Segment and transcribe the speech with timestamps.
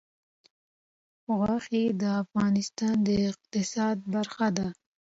[1.37, 4.67] غوښې د افغانستان د اقتصاد برخه ده.